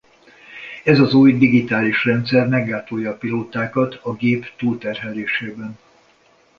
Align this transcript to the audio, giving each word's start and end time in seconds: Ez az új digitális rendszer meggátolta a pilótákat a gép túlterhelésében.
Ez 0.83 0.99
az 0.99 1.13
új 1.13 1.37
digitális 1.37 2.05
rendszer 2.05 2.47
meggátolta 2.47 3.09
a 3.09 3.15
pilótákat 3.17 3.95
a 4.03 4.13
gép 4.15 4.55
túlterhelésében. 4.57 5.77